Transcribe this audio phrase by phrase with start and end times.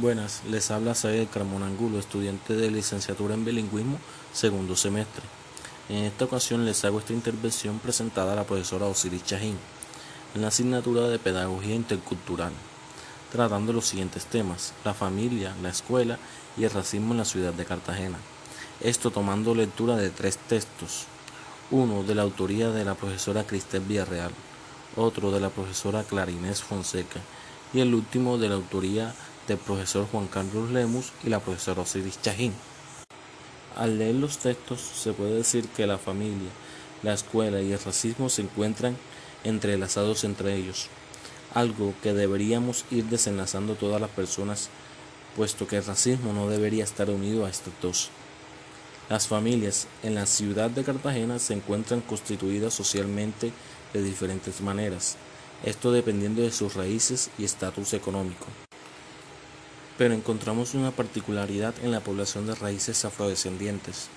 [0.00, 3.98] Buenas, les habla Said Carmona Angulo, estudiante de licenciatura en bilingüismo,
[4.32, 5.22] segundo semestre.
[5.90, 9.58] En esta ocasión les hago esta intervención presentada a la profesora Osiris Chajín
[10.34, 12.52] en la asignatura de Pedagogía Intercultural,
[13.30, 16.18] tratando los siguientes temas: la familia, la escuela
[16.56, 18.16] y el racismo en la ciudad de Cartagena.
[18.80, 21.04] Esto tomando lectura de tres textos:
[21.70, 24.30] uno de la autoría de la profesora Cristel Villarreal,
[24.96, 27.20] otro de la profesora Clarinés Fonseca
[27.74, 29.14] y el último de la autoría
[29.48, 32.52] del profesor Juan Carlos Lemus y la profesora Osiris Chajín.
[33.76, 36.50] Al leer los textos se puede decir que la familia,
[37.02, 38.96] la escuela y el racismo se encuentran
[39.44, 40.88] entrelazados entre ellos,
[41.54, 44.68] algo que deberíamos ir desenlazando todas las personas,
[45.36, 48.10] puesto que el racismo no debería estar unido a estos dos.
[49.08, 53.52] Las familias en la ciudad de Cartagena se encuentran constituidas socialmente
[53.92, 55.16] de diferentes maneras,
[55.64, 58.46] esto dependiendo de sus raíces y estatus económico
[60.02, 64.08] pero encontramos una particularidad en la población de raíces afrodescendientes.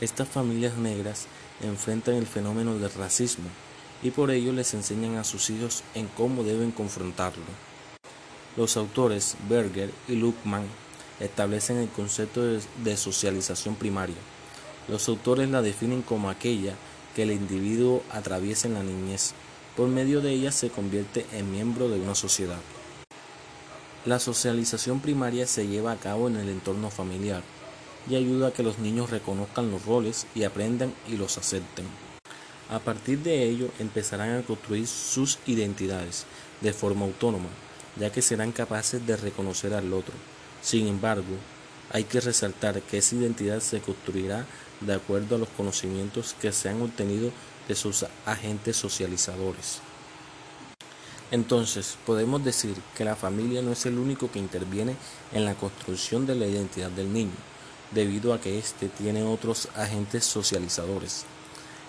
[0.00, 1.26] Estas familias negras
[1.60, 3.44] enfrentan el fenómeno del racismo
[4.02, 7.44] y por ello les enseñan a sus hijos en cómo deben confrontarlo.
[8.56, 10.64] Los autores Berger y Luckman
[11.20, 14.16] establecen el concepto de socialización primaria.
[14.88, 16.74] Los autores la definen como aquella
[17.14, 19.34] que el individuo atraviesa en la niñez.
[19.76, 22.58] Por medio de ella se convierte en miembro de una sociedad.
[24.04, 27.44] La socialización primaria se lleva a cabo en el entorno familiar
[28.10, 31.86] y ayuda a que los niños reconozcan los roles y aprendan y los acepten.
[32.68, 36.24] A partir de ello empezarán a construir sus identidades
[36.60, 37.48] de forma autónoma,
[37.96, 40.14] ya que serán capaces de reconocer al otro.
[40.62, 41.36] Sin embargo,
[41.90, 44.46] hay que resaltar que esa identidad se construirá
[44.80, 47.30] de acuerdo a los conocimientos que se han obtenido
[47.68, 49.80] de sus agentes socializadores.
[51.32, 54.96] Entonces, podemos decir que la familia no es el único que interviene
[55.32, 57.32] en la construcción de la identidad del niño,
[57.90, 61.24] debido a que éste tiene otros agentes socializadores.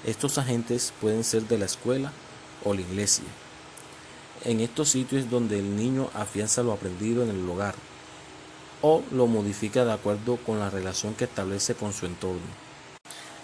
[0.05, 2.14] Estos agentes pueden ser de la escuela
[2.64, 3.26] o la iglesia.
[4.45, 7.76] En estos sitios donde el niño afianza lo aprendido en el hogar
[8.82, 12.42] o lo modifica de acuerdo con la relación que establece con su entorno.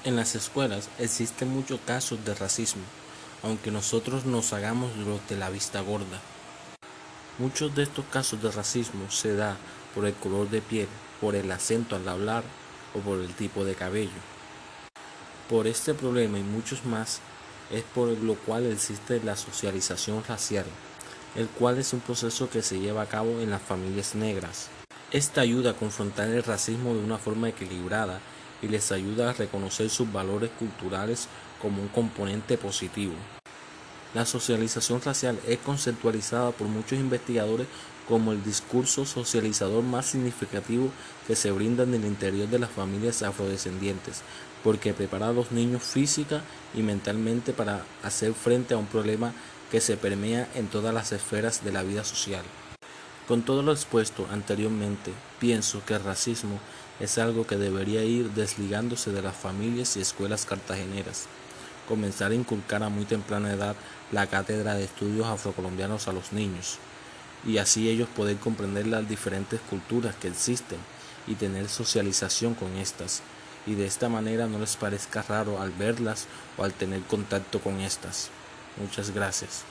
[0.05, 2.83] En las escuelas existen muchos casos de racismo,
[3.43, 6.19] aunque nosotros nos hagamos los de la vista gorda.
[7.37, 9.57] Muchos de estos casos de racismo se da
[9.95, 10.87] por el color de piel,
[11.21, 12.43] por el acento al hablar
[12.93, 14.09] o por el tipo de cabello.
[15.49, 17.21] Por este problema y muchos más
[17.71, 20.65] es por lo cual existe la socialización racial,
[21.35, 24.69] el cual es un proceso que se lleva a cabo en las familias negras.
[25.11, 28.19] Esta ayuda a confrontar el racismo de una forma equilibrada
[28.61, 31.27] y les ayuda a reconocer sus valores culturales
[31.61, 33.13] como un componente positivo.
[34.13, 37.67] La socialización racial es conceptualizada por muchos investigadores
[38.07, 40.89] como el discurso socializador más significativo
[41.27, 44.23] que se brinda en el interior de las familias afrodescendientes,
[44.63, 46.41] porque prepara a los niños física
[46.73, 49.31] y mentalmente para hacer frente a un problema
[49.69, 52.43] que se permea en todas las esferas de la vida social.
[53.27, 56.59] Con todo lo expuesto anteriormente, pienso que el racismo
[56.99, 61.27] es algo que debería ir desligándose de las familias y escuelas cartageneras,
[61.89, 63.75] comenzar a inculcar a muy temprana edad
[64.11, 66.77] la cátedra de estudios afrocolombianos a los niños,
[67.45, 70.79] y así ellos poder comprender las diferentes culturas que existen
[71.27, 73.23] y tener socialización con estas,
[73.65, 76.27] y de esta manera no les parezca raro al verlas
[76.57, 78.29] o al tener contacto con estas.
[78.77, 79.63] Muchas gracias.